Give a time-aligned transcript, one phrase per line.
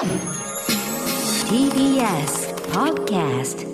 [0.00, 0.16] TBS
[2.72, 3.68] Podcast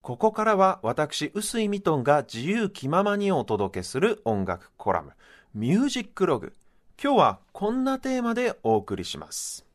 [0.00, 5.12] ここからは私、臼井ミトンが自由気ままにお届けする音楽コラム、
[5.52, 6.54] ミュージックログ。
[7.02, 9.66] 今日はこんなテーマでお送りします。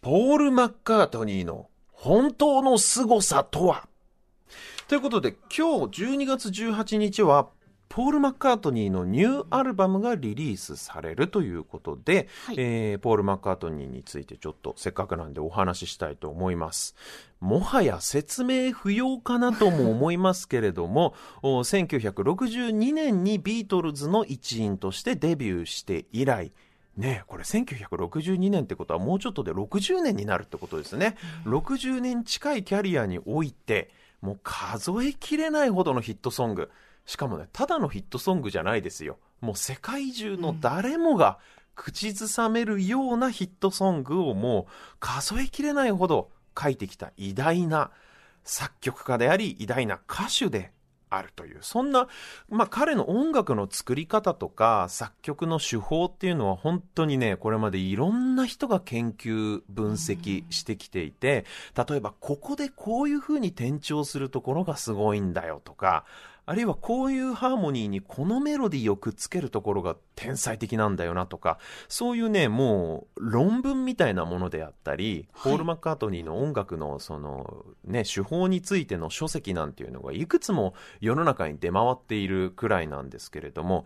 [0.00, 3.86] ポール・マッカートニーの本当の凄さとは？
[4.88, 7.48] ということで、今日12月18日は、
[7.90, 16.94] ポール・マッカートニーのニューアルバムがリリースされるということで、はいえーポール・マッカートニーについてちょっとせっかくなんでお話ししたいと思います。
[17.40, 26.52] もはや説明不要かなとも思いますけれども、 お1962年にビートルズの一員としてデビューして以来、
[26.96, 31.16] ねえこれ1962年ってことはもうちょっとで60年になるってことですね。
[31.44, 36.70] 60年近いキャリアにおいて、もう数えきれないほどのヒットソング。
[37.06, 39.18] しかもね、ただのヒットソングじゃないですよ。
[39.40, 41.38] もう世界中の誰もが
[41.74, 46.30] 口ずさめるようなヒットソングをもう数えきれないほど
[46.60, 47.90] 書いてきた偉大な
[48.44, 50.72] 作曲家であり、偉大な歌手で
[51.08, 52.06] あるという、そんな、
[52.48, 61.44] まあ彼の音楽の作り方とか作曲の手法っていうのは本当にね、これまでいろんな人が研究、分析してきていて、
[61.88, 66.04] 例えばここでこういう風に転調するところがすごいんだよとか、
[66.50, 75.52] あるいはこういうハーモニーにこのメロディーをくっつけるところが天才的なんだよなとか、そういうね、もう論文みたいなものであったり、はい。
[75.52, 83.84] ポール・マッカートニーの音楽のそのね、手法についての書籍なんていうのがいくつも世の中に出回っているくらいなんですけれども、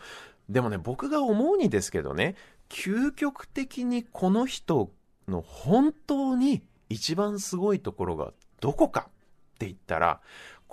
[0.49, 2.35] でもね、僕が思うにですけどね、
[2.71, 4.91] 究極的にこの人
[5.29, 10.21] の本当に一番すごいところがどこかって言ったら、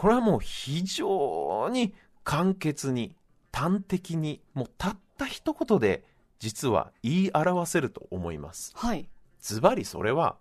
[0.01, 3.15] これはもう非常に簡潔に、
[3.53, 6.03] 端的に、もうたった一言で
[6.39, 8.71] 実は言い表せると思います。
[8.75, 9.07] はい。
[9.41, 10.37] ズバリそれは、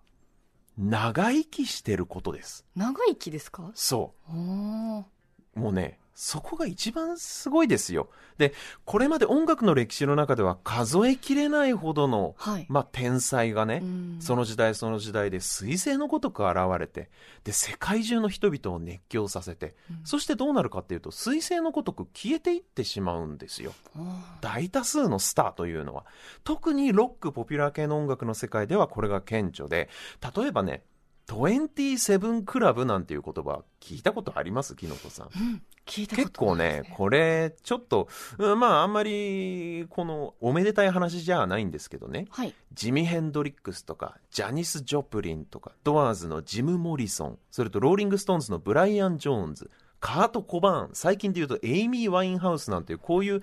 [0.79, 2.65] 長生きしてることです。
[2.75, 3.69] 長生きですか？
[3.75, 4.33] そう。
[4.33, 5.05] も
[5.55, 8.09] うね、そこが一番すごいですよ。
[8.37, 8.53] で、
[8.85, 12.65] これまで音楽の歴史の中では数えきれないほどの、はい。
[12.69, 17.09] まあ、天才がね、うんその時代その時代で彗星のごとく現れて、
[17.43, 23.73] で、世界中の人々を熱狂させて、うんそしてどうなるかっていうと、彗星のごとく消えていってしまうんですよ。
[24.41, 26.05] 大多数のスターというのは。
[26.43, 29.89] 特にロック、ポピュラー系の音楽の世界ではこれが顕著で、
[30.35, 30.83] 例えばね、
[31.27, 34.75] 27クラブなんていう言葉聞いたことあります？
[34.75, 35.27] 木の子さん。
[35.27, 35.63] うん。
[35.85, 42.27] 聞いたこと結構ね、これ、ちょっと、うんまあ、あんまり、この、おめでたい話じゃないんですけどね。
[42.29, 42.53] はい。
[42.73, 53.41] ジミ・ヘンドリックスとか、ジャニス・ジョプリンとか、ドアーズのジム・モリソン、それとローリング・ストーンズのブライアン・ジョーンズ、カート・コバーン、最近で言うとエイミー・ワインハウスなんていう、こういう、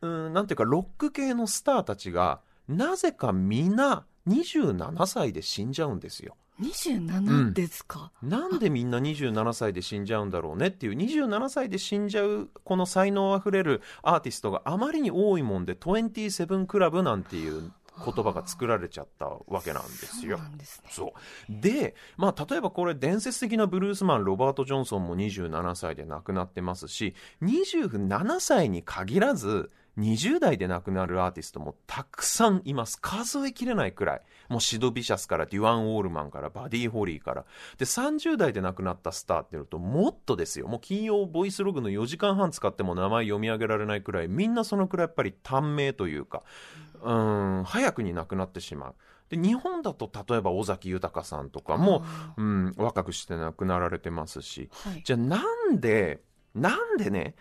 [0.00, 6.36] うん、なんていうか、ロック系のスターたちが、なぜか皆、27歳で死んじゃうんですよ。
[6.60, 17.70] 27ですか、なんでみんな27歳で死んじゃうんだろうねっていう27歳で死んじゃうこの才能あふれるアーティストがあまりに多いもんで27クラブなんていう
[18.04, 20.58] 言葉が作られちゃったわけなんですよそう。
[20.58, 20.82] です
[21.48, 21.60] ね。
[21.60, 32.98] で、まあ、例えばこれ伝説的なブルースマン、ロバート・ジョンソンも27歳で亡くなってますし、27歳に限らず、20代で亡くなるアーティストもたくさんいます。
[33.00, 34.22] 数えきれないくらい。
[34.48, 37.44] もうシド・ビシャスからデュアン・オールマンからバディ・ホリーから。
[37.76, 40.68] で、30代で亡くなったスターっていうともっとですよ。
[40.68, 46.44] もう金曜ボイスログの4時間半使っても名前読み上げられないくらい、みんなそのくらいやっぱり短命というか、
[47.02, 48.94] うん、早くに亡くなってしまう。
[49.30, 55.02] で、日本だと例えば尾崎豊さんとかも、あうん、若くして亡くなられてますし、ーはい。
[55.02, 56.22] じゃあなんで、
[56.54, 57.34] なんでね、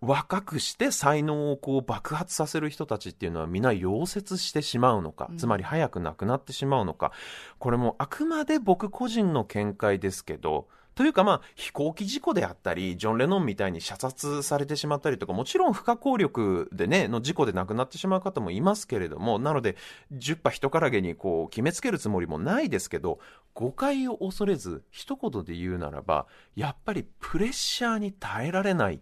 [0.00, 5.36] 若くして才能をこう爆発させる人たちっていうのは皆溶接してしまうのか、うん。
[5.36, 7.12] つまり早く亡くなってしまうのか、
[7.58, 19.76] これもあくまで僕個人の見解ですけど、というかまあ飛行機事故であったり、ジョン・レノンみたいに射殺されてしまったりとか、もちろん不可抗力でね、の事故で亡くなってしまう方もいますけれども、なので、
[20.12, 23.18] 10羽人からげにこう決めつけるつもりもないですけど、
[23.54, 26.26] 誤解を恐れず、一言で言うならば、
[26.56, 29.00] やっぱりプレッシャーに耐えられない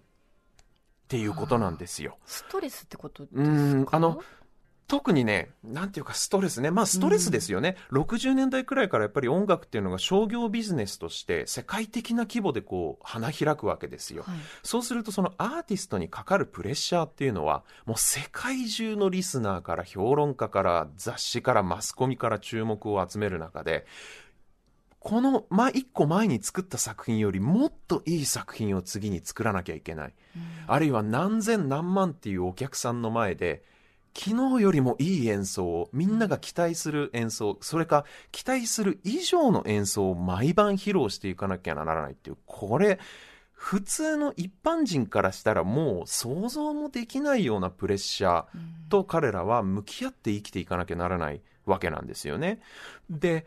[1.09, 2.19] っていうことなんですよ。
[2.27, 4.23] ストレスってことですうかんあの
[4.89, 6.71] 特にね、なんていうかストレスね。
[6.71, 7.77] まあストレスですよね。
[7.93, 14.23] 60年代くらいからやっぱり音楽っていうのが商業ビジネスとして世界的な規模でこう花開くわけですよ。
[14.27, 14.37] はい。
[14.63, 23.85] そうするとそのアーティストにかかるプレッシャーっていうのはもう世界中のリスナーから評論家から雑誌からマスコミから注目を集める中で
[25.01, 30.15] この、まあ、一個前に作った作品よりもっといい作品を次に作らなきゃいけない。
[30.67, 33.63] あるいは何千何万っていうお客さんの前で
[34.19, 42.99] 昨日よりもいい演奏を、みんなが期待する演奏、それか期待する以上の演奏を毎晩披露していかなきゃならないっていう、これ、
[43.53, 48.47] 普通の一般人からしたらもう想像もできないようなプレッシャー
[48.89, 52.61] と彼らは向き合って生きていかなきゃならないわけなんですよね。
[53.11, 53.47] で、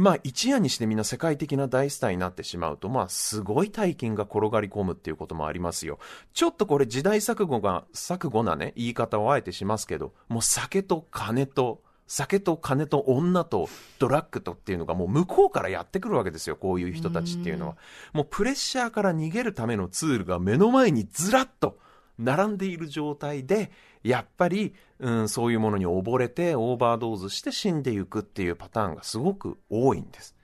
[0.00, 5.98] まあ一夜にしてみんな世界的な大スターになってしまうと、まあすごい大金が転がり込むっていうこともありますよ。
[6.32, 13.68] ちょっとこれ時代錯誤が、錯誤なね、言い方をあえてしますけど、もう酒と金と、酒と金と女と
[13.98, 17.76] ドラッグとっていうのがもう向こうからやってくるわけですよ、こういう人たちっていうのは。
[18.14, 21.78] もうプレッシャーから逃げるためのツールが目の前にずらっと
[22.18, 23.70] 並んでいる状態で、
[24.02, 30.34] やっぱり、うん、そういうものに溺れてオーバードーズして死んでいくっていうパターンがすごく多いんです。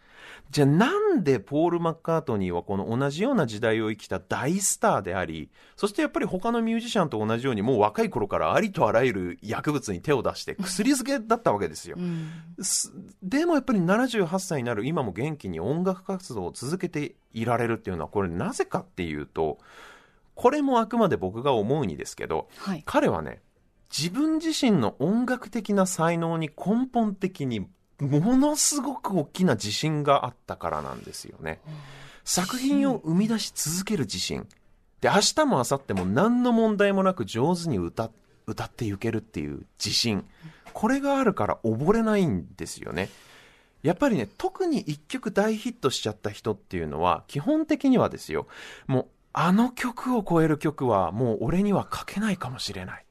[0.50, 11.96] じゃあなんでポール・マッカートニーはこの同じような時代を生きた大スターであり、そしてやっぱり他のミュージシャンと同じようにもう若い頃からありとあらゆる薬物に手を出して薬漬けだったわけですよ。
[11.98, 12.30] うん
[13.22, 19.58] でもやっぱり78歳になる今も元気に音楽活動を続けていられるっていうのはこれなぜかっていうと、
[20.34, 22.82] これもあくまで僕が思うにですけど、はい。
[22.86, 23.40] 彼はね、
[23.96, 27.68] 自分自身の音楽的な才能に根本的に
[28.00, 31.60] ものすごく大きな自信があったからなんですよね。
[32.24, 34.46] 作品を生み出し続ける自信。
[35.00, 38.10] で、明日も明後日も何の問題もなく上手に歌、
[38.46, 40.26] 歌っていけるっていう自信。
[40.72, 43.08] これがあるから溺れないんですよね。
[43.82, 48.46] やっぱりね、特に一曲大ヒットしちゃった人っていうのは、基本的にはですよ、
[48.86, 53.05] もう、あの曲を超える曲はもう俺には書けないかもしれない。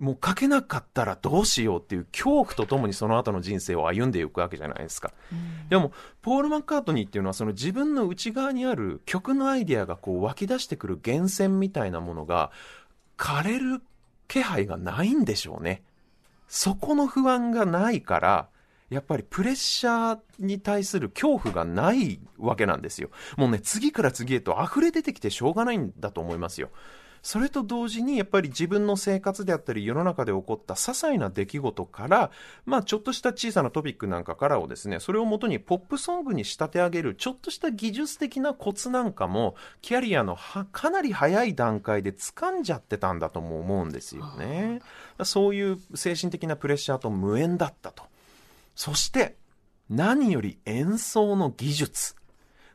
[0.00, 5.12] もう書けなかったらどうしようっていう恐怖とともにその後の人生を歩んでいくわけじゃないですか。
[5.68, 5.92] でも、
[6.22, 12.50] ポール・マッカートニーっていうのはその自分の内側にある曲のアイデアがこう湧き出してくる源泉みたいなものが
[13.18, 13.82] 枯れる
[14.26, 15.82] 気配がないんでしょうね。
[16.48, 18.48] そこの不安がないから、
[18.88, 23.10] やっぱりプレッシャーに対する恐怖がないわけなんですよ。
[23.36, 26.70] もうね、次から次へと溢れ出てきてしょうがないんだと思いますよ。
[27.22, 32.30] それと同時にやっぱり自分の生活であったり世の中で起こった些細な出来事から、
[32.64, 44.80] まあちょっとした小さなトピックなんかからをですね、それをもとにポップソングに仕立て上げるちょっとした技術的なコツなんかも、キャリアのはかなり早い段階で掴んじゃってたんだとも思うんですよね。
[45.24, 48.04] そういう精神的なプレッシャーと無縁だったと。
[48.74, 49.36] そして、
[49.88, 52.19] 何より演奏の技術。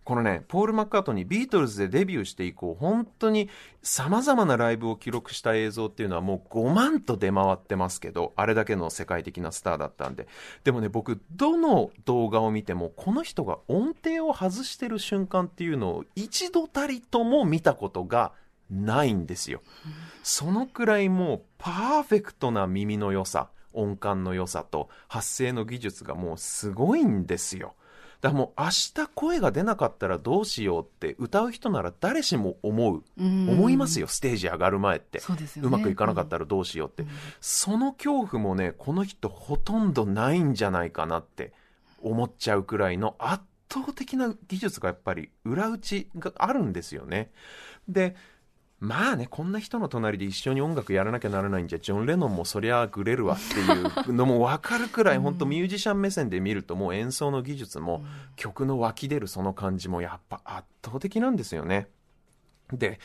[0.05, 3.49] このね、ポール・マッカートニー、ビートルズでデビューして以降、本当に
[3.81, 10.27] 様々なライブを記録した映像っていうのはもう5万と出回ってますけど、あれだけの世界的なスターだったんで。
[10.63, 18.33] でもね、僕、どの動画を見ても、この人が音程を外してる瞬間っていうのを一度たりとも見たことが
[18.69, 19.61] ないんですよ。
[20.21, 27.73] そのくらいもうパーフェクトな耳の良さ、音感の良さと発声の技術がもうすごいんですよ。
[28.21, 33.03] だからもう明日声が出なかったらどうしようって歌う人なら誰しも思う。
[33.19, 35.19] うん思いますよ、ステージ上がる前って。
[35.19, 37.05] そうですよねうまくいかなかったらどうしようって。
[37.41, 41.53] その恐怖もね、この人ほとんどないんじゃないかなって
[42.01, 47.31] 思っちゃうくらいの圧倒的な技術がやっぱり裏打ちがあるんですよね。
[47.87, 48.15] で、
[48.85, 61.87] まあね、こんな人の隣で一緒に音楽やらなきゃならないんじゃ、ジョン・レノンもそりゃグレるわっていうのも分かるくらい、本当ミュージシャン目線で見るともう演奏の技術も曲の湧き出るその感じもやっぱ圧倒的なんですよね。
[62.71, 62.99] で、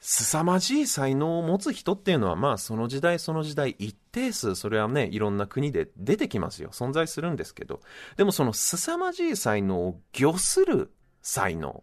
[0.00, 6.68] 凄まじい才能を持つ人っていうのは、まあ、その時代その時代一定数、それはね、いろんな国で出てきますよ。
[6.72, 7.80] 存在するんですけど。
[8.16, 10.92] でもその凄まじい才能を御する
[11.22, 11.82] 才能。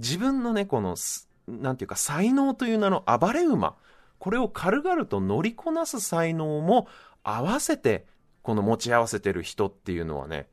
[0.00, 3.76] 自分のね、このす、なんていうか、才能という名の暴れ馬。
[4.18, 6.88] これを軽々と乗りこなす才能も
[7.22, 8.06] 合わせて、
[8.42, 10.48] この持ち合わせてる人っていうのはね、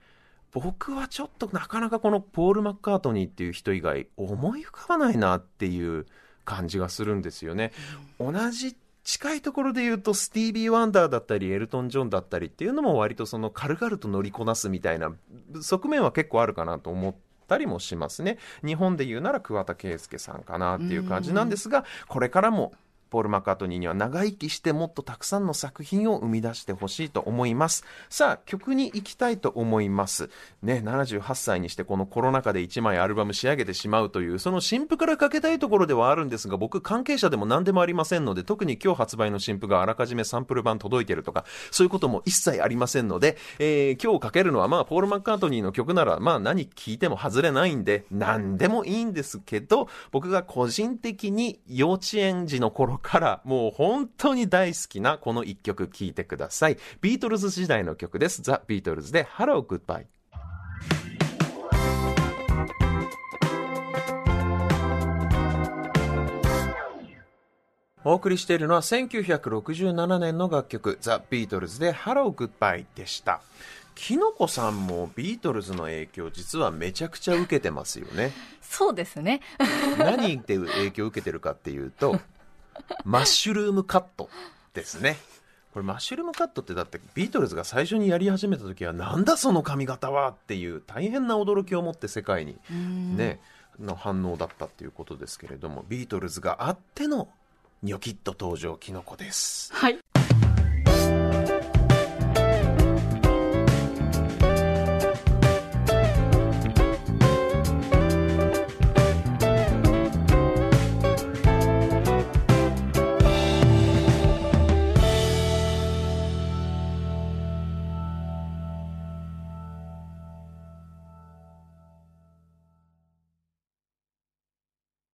[0.51, 6.05] 僕はちょっとなかなかこのポール・マッカートニーっていう人以外思い浮かばないなっていう
[6.45, 7.71] 感じがするんですよね。
[8.19, 15.11] 同じ近いところで言うとスティービー・ワンダーだったりエルトン・ジョンだったりっていうのも割とその軽々と乗りこなすみたいな
[15.61, 17.15] 側面は結構あるかなと思っ
[17.53, 18.37] たりもしますね。
[18.65, 22.73] 日本で言うなら桑田佳祐さんかなっていう感じなんですが、これからも
[23.13, 27.85] ポール・マカートニーには長生きしてもっとたくさんの作品を生み出してほしいと思います。
[28.09, 30.31] さあ、曲に行きたいと思います。
[30.63, 56.77] ね、78歳にしてこのコロナ禍で1枚アルバム仕上げてしまうという、その新譜からかけたいところではあるんですが、僕関係者でも何でもありませんので、特に今日発売の新譜があらかじめサンプル版届いてるとか、そういうことも一切ありませんので、えー今日かけるのはまあ、ポール・マッカートニーの曲なら、まあ何聴いても外れないんで、何でもいいんですけど、僕が個人的に幼稚園児の頃からもう本当に大好きなこの一曲聴いてください。
[57.01, 58.41] ビートルズ時代の曲です。
[58.41, 60.05] ザ・ビートルズで Hello Goodbye。
[68.05, 73.41] お送りしているのは1967年の楽曲ザ・ビートルズで Hello Goodbye でした。
[73.95, 78.31] きのこさんもビートルズの影響実はめちゃくちゃ受けてますよね。
[78.61, 79.41] そうですね。
[79.99, 82.19] 何で影響を受けてるかっていうと、
[83.03, 84.29] マッシュルームカット
[84.73, 85.17] ですね。
[85.73, 93.39] これマッシュルームカットってだってビートルズが最初にやり始めた時はなんだその髪型はっていう大変な驚きを持って世界にね、
[93.79, 97.27] の反応だったっていうことですけれども、ビートルズがあっての
[97.81, 99.73] ニョキッと登場キノコです。
[99.73, 99.97] はい。